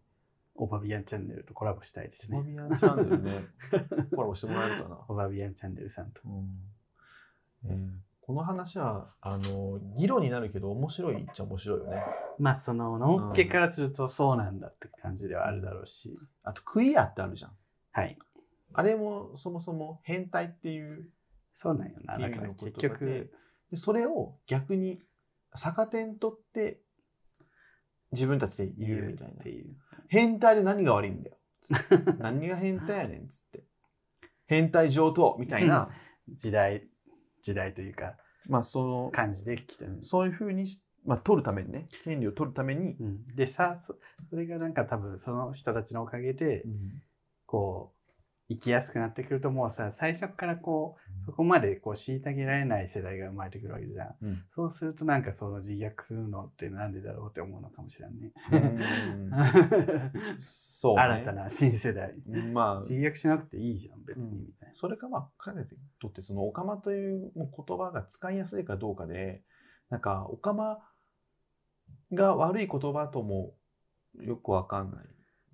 [0.55, 2.51] オバビアンチャンネルとコラボしたいですレズね。
[2.53, 3.47] ビアンチャンネルね、
[4.13, 4.99] コラボしてもらえるかな。
[5.07, 6.21] オバビアンチャンネルさんと。
[6.25, 6.59] うん
[7.65, 12.03] えーこの話はあの議論になるけど面白いっちゃ面白いよね。
[12.37, 16.15] まあ、その、のっけからするとそうなんだって感じではあるだろうし。
[16.43, 17.51] あとクイアってあるじゃん。
[17.91, 18.19] はい。
[18.75, 21.09] あれもそもそも変態っていう
[21.55, 22.19] そうなんよな。
[22.19, 23.31] だから結局、
[23.71, 25.01] でそれを逆に
[25.59, 26.81] 逆点取って
[28.11, 29.43] 自分たちで言うみたいな。
[30.07, 31.37] 変態で何が悪いんだよ。
[32.19, 33.63] 何が変態やねんっつって。
[34.45, 35.89] 変態上等みたいな、
[36.27, 36.87] 時代、
[37.41, 38.15] 時代というか、
[38.47, 39.99] まあその感じで来てる。
[40.03, 43.95] そういうふうにし、まあ、取るためにね権利を取るために、うん、でさそ、
[44.29, 46.63] それがなんか多分その人たちのおかげで、
[47.45, 47.98] こう、
[48.49, 54.15] 生きやすくなってくるともうさ、最初からこう、そこまでこう虐げられない世代が生まれてくるわけじゃん。
[54.23, 58.33] うんそうするとなんかその自虐するのってなんでだろうって思うのかもしれんね。
[58.51, 59.31] うん
[60.41, 62.15] そう、ね、新たな新世代。
[62.51, 64.75] まあ自虐しなくていいじゃん、別に、うんみたいな。
[64.75, 65.67] それかまあ彼に
[66.01, 69.43] とってそのオカマという言葉が使いやすいかどうかで
[69.91, 70.79] なんかオカマ
[72.13, 73.53] が悪い言葉とも
[74.21, 75.05] よくわかんない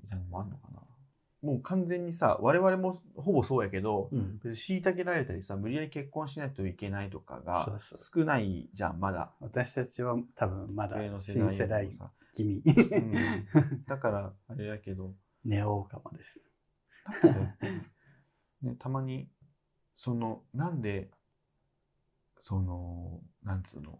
[0.04, 0.85] みたいなのもあるのかな
[1.46, 4.40] もう完全にさ我々もほぼそうやけどうん。
[4.44, 12.64] 別に虐げられたりさ無理やり結婚しないといけないとかが少ないじゃんまだ私たちは多分まだ上の世新世代代もさ気味。
[12.66, 16.42] うんだからあれだけどネオオカマです。
[18.62, 19.28] ね、たまに
[19.96, 21.10] そのなんで
[22.40, 24.00] そのなんつうの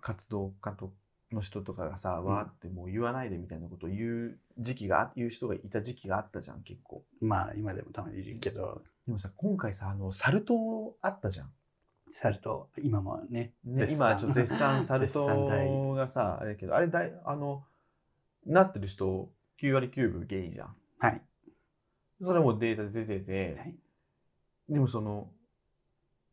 [0.00, 0.92] 活動家と
[1.32, 2.24] の人とかがさ、ん。
[2.24, 7.04] わーってもう言わないでみたいなことを言う時期があ言う人がいた時期があったじゃん結構。
[7.20, 11.50] まあ今でもたまにいるけど、でもさ今回さあのサル痘あったじゃん、
[12.08, 17.64] サルト、今もね、ね、今ちょっと絶賛 サル痘がさあれだけどあれだいあの
[18.46, 20.76] なってる人9割9分ゲイじゃん。
[20.98, 21.22] はい。
[22.20, 23.76] それもデータで出てて、はい。
[24.68, 25.30] でもその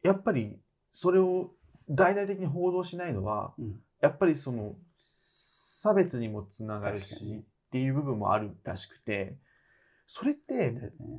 [0.03, 0.59] やっぱり
[0.91, 1.51] それを
[1.89, 3.81] 大々的に報道しないのはうん。
[4.01, 9.37] やっぱりその差別にもつながるしっていう部分もあるらしくて
[10.05, 10.75] それって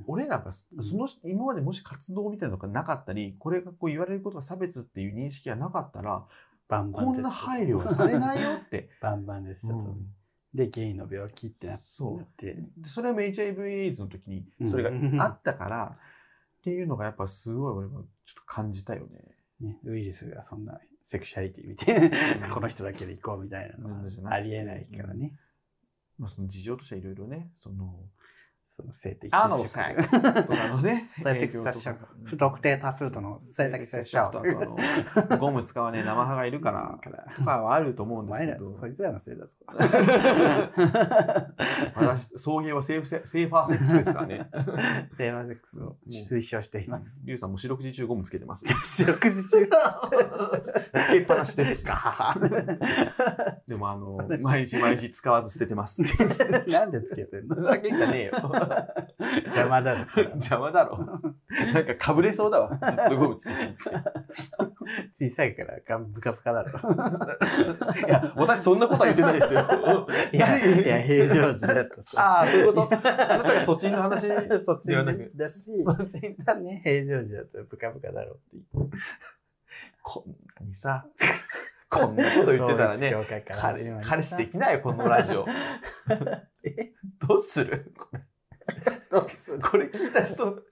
[0.07, 0.99] 俺らがそうん。
[0.99, 6.27] の今までもし活動みたいなのがなかったりこれがこう言われることが差別っていう認識がなかったら
[6.73, 10.11] バンバンこんな配慮はされないよって、 バンバンです、うん。
[10.55, 12.17] で、ゲイの病気ってなそう。
[12.17, 15.99] なって、でそれも HIV エイズの時にそれがあったから、
[16.59, 19.21] っていうのがやっぱすごい俺はちょっと感じたよね。
[19.63, 22.55] ね、ウイルスがそんなセクシャリティみたいな、うん。
[22.55, 25.35] この人だけで行こうみたいなのはありえないからね。
[26.19, 27.99] まあ、その事情としてはいろいろね、その、
[28.75, 34.77] その性的アナル接セッ触クスとかのね、性的接触不特定多数との性的接触とかの
[35.39, 36.99] ゴム使わねえ生歯がいるから、
[37.37, 39.57] とかはあると思うんおですけど、そいつらのせいだぞ。
[41.95, 44.49] 私、送迎はセーフセセーファーセックスですからね。
[45.19, 47.21] セーファーセックスを推奨しています。
[47.25, 48.65] リュウさんも四六時中ゴムつけてます。
[48.83, 49.67] 四六時中。
[49.67, 51.87] つけっぱなしです。
[51.87, 52.41] ガハハ
[53.69, 56.03] でもあの毎日毎日使わず捨ててます。
[56.69, 57.57] なんでつけてんの？
[57.57, 58.33] ふざけんじゃねえよ。
[59.47, 60.07] 邪魔だろ。
[60.35, 60.99] 邪魔だろ。
[61.75, 62.79] なんかかぶれそうだわ。
[62.91, 63.75] ずっとゴムつけてて。
[65.13, 66.71] 小さいからガンブカブカだろ。
[68.07, 70.07] いや、私そんなことは言ってないですよ。
[70.33, 72.21] いや、いや、平常時だとさ。
[72.21, 72.95] ああ、そういうこと？
[72.95, 74.29] あなたがそっちの話？
[74.63, 74.93] そっち
[75.37, 78.97] だし、そっちだね、平常時だとブカブカだろうって。
[80.03, 81.07] こんなにさ、
[81.89, 83.15] こんなこと言ってたらね、
[84.03, 85.47] 彼氏できないよ、このラジオ。
[86.65, 86.93] え、
[87.27, 87.93] どうする？
[87.97, 88.21] これ。
[89.63, 90.63] これ聞いた人、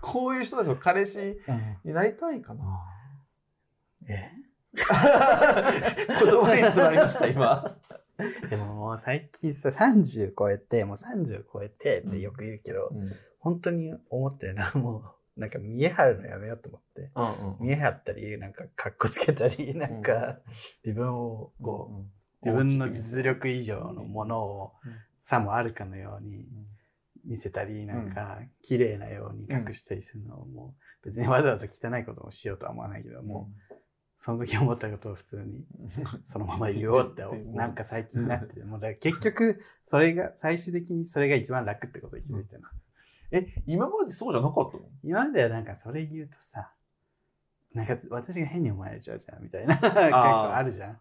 [0.00, 1.76] こういう人たちの彼氏うん。
[1.84, 2.64] になりたいかな。
[4.08, 4.30] え？
[4.76, 7.76] 言葉に詰まりました、今。
[8.50, 13.12] でももう最近さ、30超えて、もう30超えてってよく言うけど、うん。
[13.38, 17.10] 本当に思ってるのはもう、なんか見え張るのやめようと思って。
[17.14, 20.38] うんうん見え張ったり、なんかかっこつけたり、なんか
[20.84, 22.10] 自分をこう、うん
[22.42, 26.46] 自分の実力以上のものをうんさもあるかのように
[27.26, 33.74] 見せたり、なんか綺麗なように隠したりするのをもう別にわざわざ汚いことをしようとは思わないけど、もう
[34.16, 35.64] その時思ったことを普通に
[36.24, 37.34] そのまま言おうってう。
[37.34, 37.54] ん。
[37.54, 42.68] なんか最近なってて、もう結局それが最終的にそれが一番楽ってことに気づいたの。
[43.30, 44.88] え、今までそうじゃなかったの？
[45.02, 46.72] 今まではなんかそれ言うとさ、
[47.74, 49.74] なんか私が変に思われちゃうじゃんみたいな。
[49.74, 51.00] 結構あるじゃん。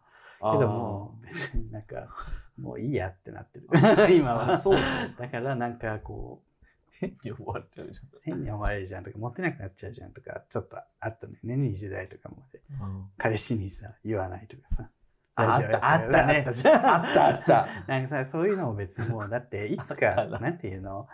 [0.53, 2.07] けどもう別になんか
[2.57, 3.67] もういいやってなってる。
[4.15, 4.53] 今は。
[4.53, 4.79] あそう
[5.17, 6.55] だからなんかこう、
[6.91, 12.61] 変に思われちゃうじ変に思われるじゃんとか、モテなくなっちゃうじゃんとか、ちょっとあったのよね、20代とかまで。
[12.79, 13.11] ゃん。
[13.17, 14.89] 彼氏にさ、言わないとかさ。
[15.37, 16.95] あったあったねあった。
[16.95, 17.67] あったあった。
[17.87, 21.09] なんかさ、そういうのも別にもう、だっていつかなんていうの、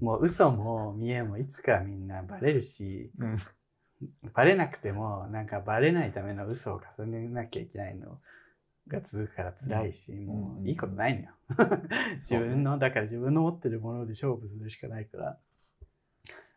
[0.00, 3.38] もう嘘も見えもいつかみんなバレるし、うん
[4.34, 8.20] バレなくても、なんかバレないための嘘を重ねなきゃいけないの
[8.88, 11.28] が続くから辛いし、もういいことないのよ。
[12.20, 15.38] 自分の、だから自分の持ってるもので勝負するしかないから、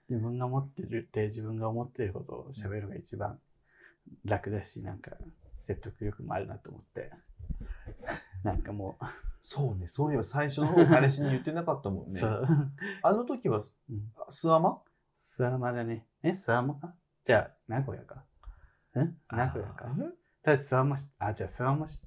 [0.10, 3.40] 自分が持ってるって自分が思ってることを喋るのが一番
[4.26, 5.12] 楽だし、なんか
[5.60, 7.10] 説得力もあるなと思って。
[8.44, 9.06] なんかもう、
[9.42, 12.22] そうね、そういえば最初の方彼氏に言ってなかったもんね。
[13.02, 14.82] あの時は、うんスアマ
[15.18, 16.06] スワマだね。
[16.22, 18.24] え、スワマかじゃあ、名古屋か。
[18.96, 19.86] ん名古屋か。
[20.44, 22.07] だスワマし、あ、じゃあスワマし、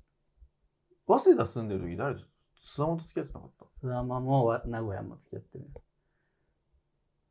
[1.18, 2.22] 早稲田住んでる時誰と
[2.62, 5.64] スアマと付き合ってなかっスワマもわ名古屋も付き合ってる。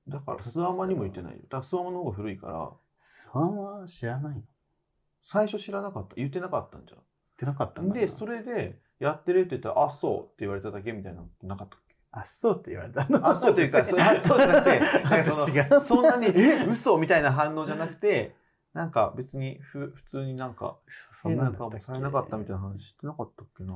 [0.10, 1.40] ただからスアマにも言ってないよ。
[1.44, 4.32] だからスアマの方が古いから、スワマ知らないの？
[4.32, 4.44] 言っ
[5.22, 6.16] 最初知らなかった。
[6.16, 6.96] 言ってなかったんじ
[7.38, 7.88] てなかったゃん。
[7.88, 11.96] んだで、それで、やってるって言ったら、あ、そうって言われただけみたいなのなかったっけ？
[12.12, 13.26] あ、そうって言われたの？
[13.26, 18.36] あ、そうっていうか、そあそうじゃなくて、なんかそのそんなに、え、嘘みたいな反応じゃなくて、
[18.74, 20.78] なんか別にふ普通になんか、
[21.22, 23.74] そん変な顔もされなかったみたいな話してなかったっけな？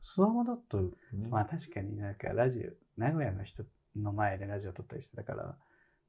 [0.00, 1.28] スアマだったよね。
[1.28, 3.64] まあ確かになんかラジオ、名古屋の人
[3.96, 5.56] の前でラジオ撮ったりしてたから、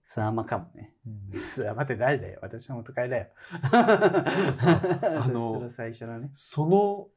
[0.05, 0.95] スワマかもね。
[1.05, 2.39] うんスワマって誰だよ？
[2.41, 3.27] 私の元彼だよ。
[3.61, 4.81] でもさ
[5.23, 6.29] あの私の最初のね。
[6.33, 7.07] その、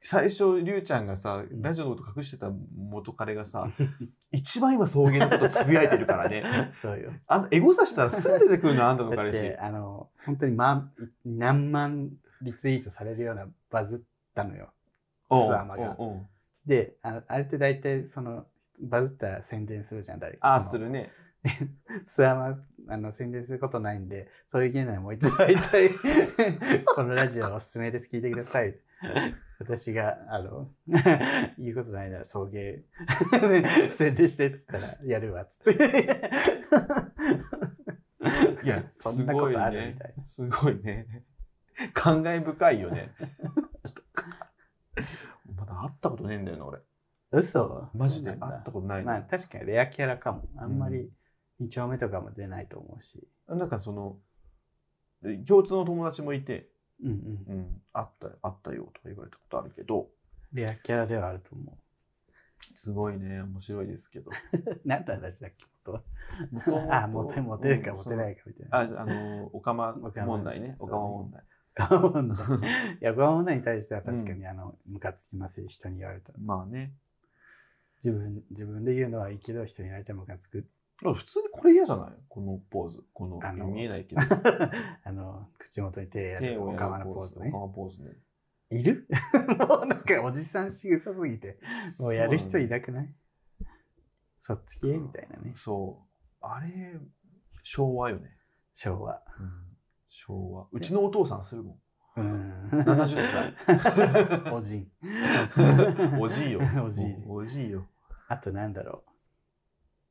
[0.00, 3.68] 最初、りゅうちゃんがさ、んラジオのこと隠してた元彼がさ、
[4.30, 6.70] 一番今送迎のことつぶやいてるからね。
[6.74, 7.12] そうよ。
[7.26, 9.56] あの、エゴさしたらすぐ出てくるの、あんたの彼氏。
[9.56, 10.92] あの本当に万
[11.24, 12.10] 何万
[12.42, 14.00] リツイートされるようなバズっ
[14.34, 14.70] たのよ。
[15.28, 15.96] スアマが
[16.64, 18.46] であのあれって大体その
[18.80, 20.38] バズったら宣伝するじゃん誰？
[20.40, 21.10] ああ、するね。
[22.04, 22.58] スアマ
[22.88, 25.90] あの宣伝することないんでそういう芸ならもう一度会いたい
[26.86, 28.76] このラジオおすすめです聞いてください
[29.58, 30.70] 私があの
[31.58, 32.82] 言うことないなら送迎
[33.92, 36.20] 宣伝してって言ったらやるわっつって。
[38.64, 41.24] いや、そんなことあるすごいねみたいなすごいね。
[41.94, 43.14] 感慨深いよね。
[45.56, 46.80] まだ会ったことねえんだよな、俺。
[47.30, 47.90] 嘘？
[47.94, 49.06] マジで会ったことないの。
[49.06, 50.48] まあ確かにレアキャラかも。
[50.56, 51.10] あんまり
[51.60, 53.28] 2丁目とかも出ないと思うし。
[53.48, 54.18] なんかその、
[55.46, 56.70] 共通の友達もいて、
[57.02, 57.54] うんうん。
[57.54, 60.08] うん、会った、会ったよとか言われたことあるけど、
[60.52, 61.78] レアキャラではあると思
[62.74, 64.30] すごいね、面白いですけど。
[64.30, 65.66] う 何の話だっけ
[66.50, 68.78] 元あモテモテるかモテないかみたいな。
[68.78, 70.76] あ、あの、オカマオカマ問題ね。
[70.78, 70.88] そう。
[70.88, 71.42] オカマ問題。
[71.74, 72.34] ガモン
[73.00, 76.38] いやガモンに対しては確かにあのムカつきますよ人に言われたら。
[76.40, 76.92] まあね。
[78.04, 80.66] 自分自分で言うのはいいけど人に言われてもムカつく
[81.02, 82.12] 普通にこれ嫌じゃない？
[82.28, 83.04] このポーズ。
[83.12, 84.20] この、あの見えないけど。
[85.04, 88.10] あの口元に手やるおかまのポーズねポーズね。
[88.70, 89.06] いる？
[89.58, 91.58] もうなんかおじさんしぐさすぎて
[92.00, 93.14] もうやる人いなくない？
[94.38, 94.88] そっち系？
[94.98, 96.44] みたいなねそう。
[96.44, 96.98] あれ、
[97.62, 98.30] 昭和よね。
[98.72, 99.22] 昭和
[100.08, 100.68] 昭和。
[100.72, 101.80] うちのお父さんするもん。
[102.16, 104.50] うん70歳。
[104.52, 104.90] おじん
[106.20, 106.60] おじいよ。
[106.84, 107.86] おじいおじいよ。
[108.28, 109.07] あとなんだろう。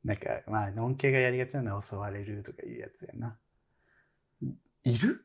[0.04, 3.36] なんか、まあ、のんけがやりがちなのは襲われるとかいうやつやな。
[4.84, 5.24] いる？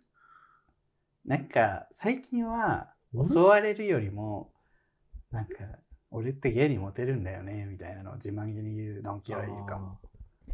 [1.25, 4.51] なんか、最近はうん襲われるよりも、
[5.31, 5.53] なんか、
[6.09, 9.99] 俺って芸にモテるんだよね、みたいなのを自慢げに言うのんけはいるかも。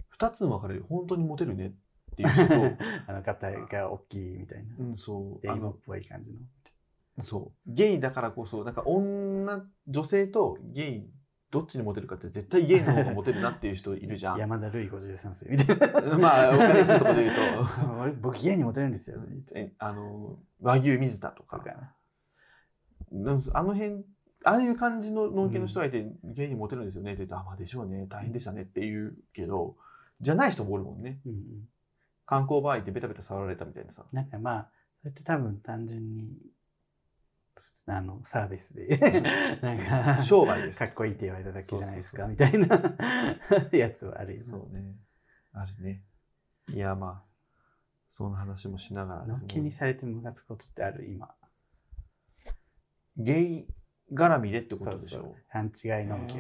[0.10, 0.86] 二つに分かれる。
[0.88, 1.72] 本当にモテるねっ
[2.16, 2.54] ていう人と、
[3.08, 4.76] あの方が大きいみたいな。
[4.78, 5.42] うん、そう。
[5.42, 6.40] で、っぽい感じの。
[7.22, 7.72] そう。
[7.72, 11.10] ゲイだからこそ、なんか女、女性とゲイ、
[11.52, 14.38] どっちにモテるかって絶対ゲイの方がモテるなっていう人いるじゃん。
[14.40, 16.18] 山田るい53世みたいな。
[16.18, 17.36] まあ、お金するとこで言う
[18.02, 19.20] 俺僕芸にモテるんですよ。
[19.20, 21.64] と、えあの、和牛水田とか、
[23.54, 24.06] あの辺、
[24.44, 29.76] ああいう感じの農家の人がいて、ゲイにモテるんですよねって言って、あ、まあでしょうね、大変でしたねって言うけど、
[30.22, 31.20] じゃない人もおるもんね。
[31.26, 31.68] うんうん。
[32.26, 34.06] 観光場合ってベタベタ触られたみたいなさ。
[34.12, 34.70] なんかまあ、
[35.02, 36.59] それって多分単純に、つ
[37.88, 38.98] あの、サービスで、
[39.62, 42.68] なんか、商売ですかっこいいって言われただけじゃないですか、みたいな
[43.72, 44.50] やつはあるよね。
[44.52, 44.96] そうね。
[45.54, 46.04] あるね。
[46.70, 47.30] いや、まあ、
[48.10, 51.06] その話もしながら、のっけにされてムカつくことってある？
[51.10, 51.34] 今。
[53.18, 53.68] ゲイ
[54.12, 55.36] 絡みでってことでしょ？
[55.52, 56.36] 勘違いのんけ。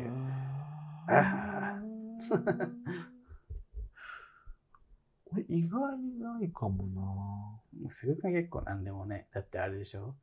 [5.31, 9.27] 俺 意外にないかももうすぐか結構なんでもね。
[9.31, 10.15] だってあれでしょ？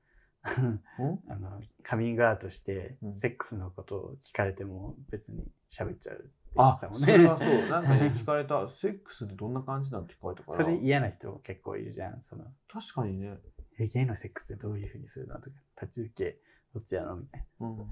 [1.28, 7.06] あの、カミングアウトしてう、んセックスのことを聞かれても別に喋っちゃうって言ってあた、もんね。
[7.12, 7.68] それはそう。
[7.70, 10.56] なんかね、聞かれた、 セックスってどんな感じなんて聞かれたから。
[10.56, 12.22] それ嫌な人も結構いるじゃん。
[12.22, 13.38] その、確かにね。
[13.78, 16.40] え、ゲイのセックスってどういうふうにするのとか、立ち受け、
[16.72, 17.66] どっちやのみたいな。
[17.68, 17.86] うん。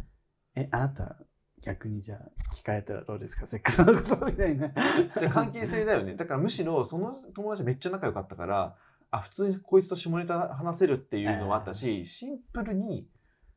[0.56, 1.16] え、あなた、
[1.60, 3.46] 逆にじゃあ、聞かれたらどうですか？
[3.46, 4.68] セックスのことみたいな。
[4.68, 6.14] で関係性だよね。
[6.14, 8.76] だからむしろ、その友達めっちゃ仲良かったから、
[9.14, 13.06] あ、普通にこいつと下ネタ話せるっていうのもあったし、シンプルに、い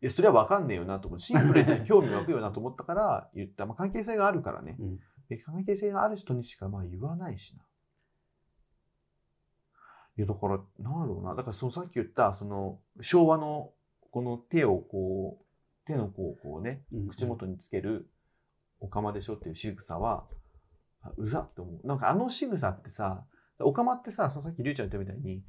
[0.01, 1.19] や、それは分かんねえよなと思う。
[1.19, 3.65] シンプルに興味湧くよなと思ったから言った。
[3.65, 4.75] まあ、関係性があるからね。
[4.79, 4.99] うん。
[5.29, 7.63] で関係性がある人にしかまあ言わないしな。
[10.17, 11.35] いや、だから、なんだろうな。
[11.35, 13.71] だから、そのさっき言った、その、昭和の、
[14.11, 15.45] この手をこう、
[15.87, 18.09] 手の甲をこうね、うん口元につける、
[18.79, 20.27] おかまでしょっていう仕草は、
[21.01, 21.87] あうざって思う。
[21.87, 23.25] なんかあの仕草ってさ、
[23.59, 25.43] おかまってさ、さっきりゅうちゃん言ったみたいに、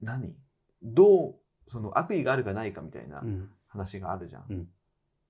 [0.00, 0.34] 何？
[0.82, 1.34] どう、
[1.66, 3.50] その悪意があるかないかみたいなうん。
[3.68, 4.44] 話があるじゃん。
[4.50, 4.68] うん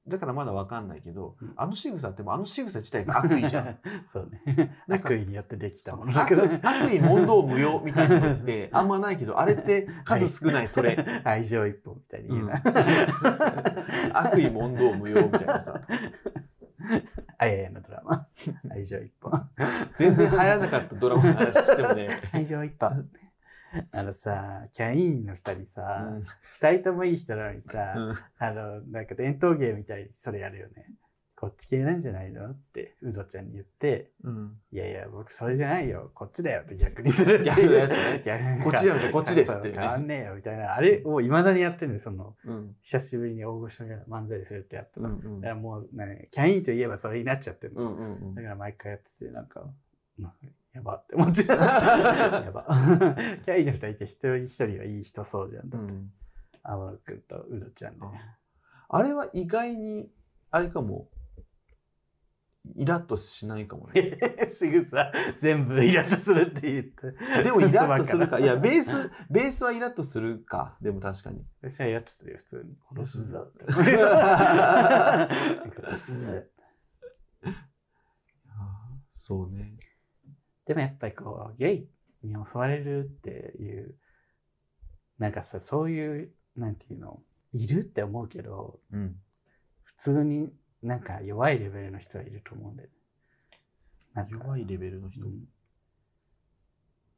[0.07, 3.79] だからまだわかんないけど、うんあの仕草ってもうあの仕草自体が悪意じゃん。
[4.07, 4.77] そうね。
[4.87, 11.23] 悪意によってできたものだけど悪悪意問答無用みたいなのって あんまないけど、あれって数少ないそれ。
[11.25, 12.63] 愛情一本みたいに言うな。
[14.13, 15.81] 悪意問答無用みたいなさ。
[17.45, 18.27] あややのドラマ。
[18.73, 19.51] 愛情一本。
[19.99, 22.09] 全然入らなかったドラマの話してもね。
[22.33, 23.09] 愛情一本。
[23.93, 30.87] あのさ、キャインの二人うさ、ん二、人ともいい人なのにさ、うんあの、なんか伝統芸みたいにそれやるよね。
[31.37, 32.49] こっち系なんじゃないの？
[32.49, 36.11] って、うどちゃんに言って、うんいやいや、僕それじゃないよ。
[36.15, 40.75] こっちだよって逆にするっていうやつね逆 こっちじゃなくてこっちですってね変わんねえよみたいな。
[40.75, 45.09] あれをいまだにやってるのその、うん久しぶりに大御所が漫才するってやったら。
[45.09, 47.83] うんうんだからもう、ね、キャインといえばそれになっちゃってるの。
[47.83, 49.69] うんうんうんだから毎回やってて、なんか、
[50.73, 51.59] やばって思っちゃう。
[52.47, 52.67] やば。
[53.45, 55.69] キャインの二人って一人一人はいい人そうじゃん。
[55.69, 56.13] だって、うん
[56.67, 58.07] 天野くんとウドちゃんで。
[58.89, 60.11] あれは意外に、
[60.51, 61.11] あれかも、
[62.77, 64.19] イラッとしないかもね。
[64.49, 67.13] 仕草全部イラッとするって言って。
[67.45, 68.39] でもイラッとするか。
[68.41, 68.91] いや、ベース。
[68.91, 70.79] ス、ベースはイラッとするか。
[70.81, 71.45] でも確かに。
[71.61, 72.75] 私はイラッとするよ、普通に。
[72.97, 73.71] 殺すぞって。
[73.73, 73.87] 殺
[75.97, 76.43] すぞ。
[79.13, 79.77] そうね。
[80.67, 81.91] でもやっぱりこう、ゲイ
[82.23, 83.95] に襲われるっていう、
[85.19, 87.23] なんかさ、そういう、なんていうの、
[87.53, 89.21] いるって思うけど、うん。
[89.83, 90.51] 普通に
[90.85, 92.95] なんか弱いレベルの人はいると思うんだよね。
[94.13, 95.25] なんか弱いレベルの人？
[95.25, 95.49] うん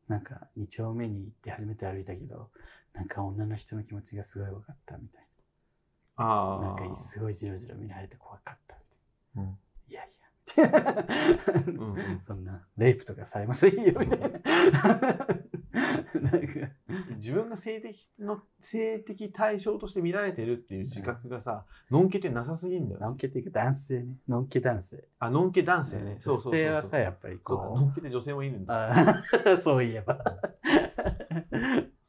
[0.09, 2.51] なんか2丁目に行って初めて歩いたけど、
[2.95, 5.27] なんか女の人の気持ちがすごい分かったみたい
[6.17, 6.75] あな。
[6.75, 6.77] あ。
[6.81, 8.77] なんかすごいじろじろ見られて怖かった
[9.35, 9.59] みうん
[9.91, 9.99] たいな。
[9.99, 10.13] いやい
[10.57, 11.05] や、いな。
[11.67, 14.41] うんうん そんな、レイプとかされませんよ、みたいな。
[16.23, 16.39] なんか、
[17.17, 23.01] 自分が性的の性的対象として見られてるっていう自覚がさ、のんけてなさすぎんだよ。
[23.01, 24.17] のんけっていうか男性ね。
[24.29, 25.09] のんけ男性。
[25.19, 26.17] あ、のんけ男性ね。
[26.19, 29.23] 女性はさ、やっぱりそうのんけて女性もいるんう、だ。
[29.61, 30.19] そういえば。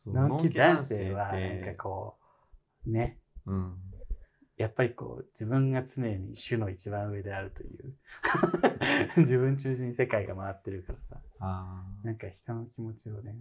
[0.06, 2.18] のんけ男性は、なんかこ
[2.86, 3.20] う、ね。
[3.46, 3.76] うん。
[4.58, 7.96] やっぱりこう、自分が常に種の一番上であるという。
[9.18, 11.22] 自分中心に世界が回ってるからさ。
[11.40, 12.06] ああ。
[12.06, 13.36] なんか人の気持ちをね、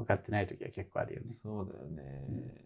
[0.00, 1.32] 分かってない時は結構あるよね。
[1.32, 2.64] そうだよね。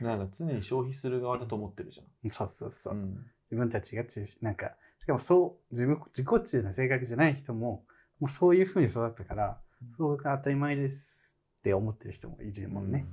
[0.00, 2.28] なんか常に消費する側だと思ってるじゃん。
[2.28, 2.94] そうそうそう。
[2.94, 3.14] ん。
[3.50, 7.86] 自分たちが中心、なんか、しかもそう、自分、自己中な性格じゃない人も、
[8.18, 9.60] もうそういう風に育ったから、
[9.96, 13.06] そうが当たり前ですって思ってる人もいるもんね。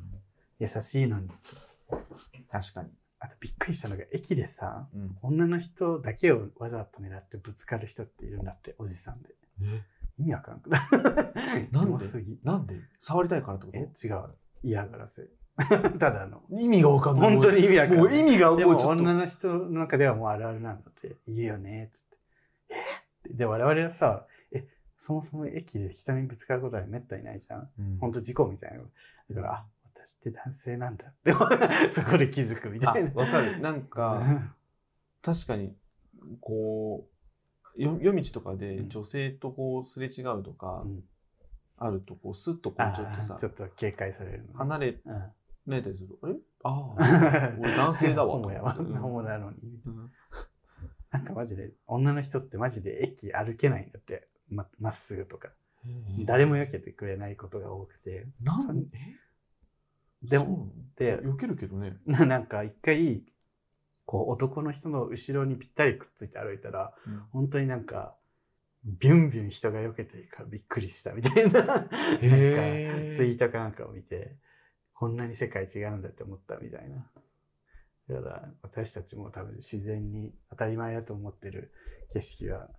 [0.58, 1.30] 優しいのに。
[2.50, 2.90] 確かに。
[3.20, 5.18] あとびっくりしたのが、駅でさ、うん。
[5.22, 9.36] 女の人だけをわざと狙ってぶつかる人っているんだって、おじさんで。
[10.18, 11.72] 意味わからんくない？
[11.72, 11.81] なんでキモ
[12.12, 12.38] すぎ。
[12.44, 12.76] なんで？
[13.00, 13.78] 触りたいからってこと？
[13.78, 14.24] え、違う。
[14.64, 15.28] 嫌がらせ。
[16.00, 16.44] ただの。
[16.52, 17.34] 意味がわかんない。
[17.34, 19.04] 本当に意味わかんないもう意味がでももうちょっと。
[19.04, 22.18] 女の人の中ではもうあるあるなんだって言うよねっつって
[22.70, 22.74] え？
[22.74, 22.78] っ
[23.24, 27.70] てで我々はさえそもそも駅で人にぶつかることはめったにないじゃん？
[27.80, 28.80] うんほんと事故みたいな
[29.36, 31.40] だからあ私って男性なんだでも
[31.92, 33.60] そこで気づくみあたいな、わかる。
[33.60, 34.50] なんか、うん
[35.24, 35.78] 確かに、
[36.40, 37.08] こ
[37.78, 41.04] う、よ夜道とかでうん女性とこうすれ違うとかうん
[41.84, 44.50] あるとこうスッとこあうちょっとさーちょっと警戒される。
[44.54, 45.14] 離れうん
[45.68, 48.74] られたりするとあれああ俺男性だわホモやわ。
[48.74, 49.58] ホうんモなのに。
[49.86, 50.12] うん
[51.12, 54.30] なんかマジで、女の人ってマジで駅歩けないんだって。
[54.50, 55.50] ままっすぐとか。
[56.26, 58.28] 誰も避けてくれないことが多くて。
[58.42, 59.18] なんえ？
[60.24, 63.26] でもで避けるけどねななんか一回、
[64.06, 66.94] こう男の人の後ろにぴったりくっついて歩いたら、
[67.34, 68.16] 本当になんか、
[68.84, 71.90] ビュンビュン人が避けてるからびっくりしたみたいな、なんか
[73.14, 74.38] ツイートかなんかを見て、
[74.94, 77.10] こんなに世界違うんだって思ったみたいな。
[78.10, 81.72] だから私たちも多分自然に当たり前だと思ってる
[82.14, 82.70] 景色は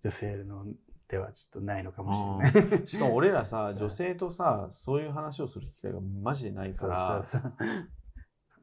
[0.00, 0.66] 女性の
[1.08, 2.86] ではちょっとないのかもしれない。
[2.86, 7.54] しかも俺らさ女性とさそういう話をする機会がマジでないかそうらそうそう。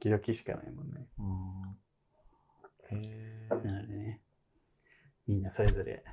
[0.02, 1.08] 時々しかないもんね。
[2.92, 4.22] うんへなのでね、
[5.28, 6.04] みんなそれぞれ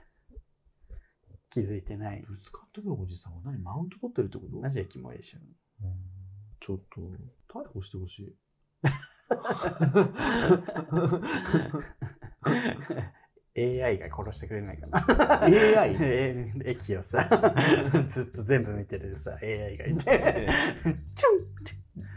[1.57, 2.23] 気づいてない。
[2.29, 3.57] ぶつかってくるおじさんは何？
[3.63, 4.59] マウント取ってるってこと？
[4.61, 5.39] マジでキモいでしょ。
[5.85, 5.95] うん。
[6.61, 7.01] ちょっと
[7.61, 8.37] 逮捕してほしい。
[13.83, 15.43] AI が殺してくれないかな。
[15.45, 15.97] AI?
[15.99, 17.27] え 駅をさ、
[18.07, 20.49] ずっと全部見てるさ、AI がいて、
[21.15, 21.25] チ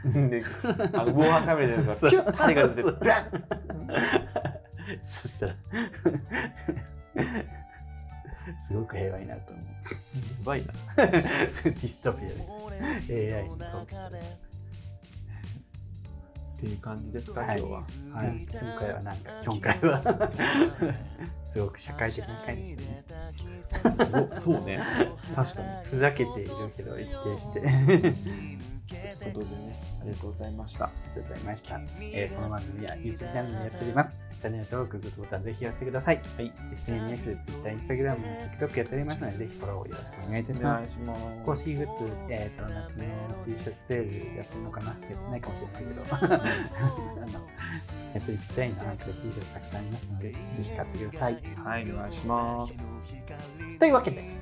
[0.09, 0.43] ュンで
[0.93, 2.11] あの防犯カメラでなんかそう。
[2.11, 2.99] ピュッ針が出てそう。
[2.99, 3.45] バン
[5.01, 5.55] そしたら、
[8.59, 9.65] すごく平和になると思う。
[9.65, 9.71] や
[10.43, 10.73] ばいな。
[11.05, 12.35] ディストピアで。
[13.35, 14.17] AI に統治する。
[16.57, 17.59] っていう感じですか、はい。
[17.59, 17.79] 今日は。
[18.13, 20.31] はい、今回はなんか、今回は。
[21.49, 23.03] すごく社会的な回でしたね。
[23.91, 24.83] すごそうね。
[25.35, 25.85] 確かに。
[25.85, 27.59] ふざけているけど一定して。
[27.59, 31.81] ということでねありがとうございましたありがとうございました。
[32.01, 34.17] えーこの番組は YouTube チャンネルでやっております。
[34.39, 36.19] チャンネル登録、グッドボタンぜひ押してください。
[36.37, 38.17] はい、SNS、Twitter、Instagram、
[38.59, 40.89] TikTok やっておりますので、ぜひフォローよろしくお願いいたします。
[40.89, 43.03] します公式グッズ、えー、と夏の
[43.45, 44.87] T シャツセールやってるのかな？
[44.87, 47.47] やってないかもしれないけど、 あの
[48.13, 51.33] 夏にぴったりの半袖 T シャツたくさんありますので、ぜひ買ってください。
[51.33, 52.87] はいお願いします
[53.77, 54.38] というわけで、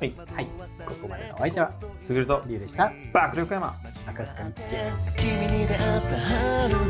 [0.00, 0.46] はい、はい、
[0.86, 2.92] ここまでのお相手はすぐるとりゅうでした。
[3.12, 3.74] 爆力山。
[4.06, 6.80] 赤坂見つけ君に出会った春の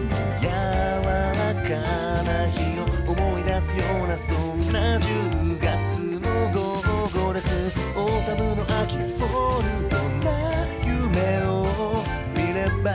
[0.40, 1.68] 柔らか
[2.24, 2.82] な日を
[3.12, 7.48] 思い出すようなそんな10月の午後です。
[7.96, 9.94] オータムの秋フォルト
[10.24, 10.28] な
[10.84, 11.48] 夢を
[12.34, 12.90] 見れば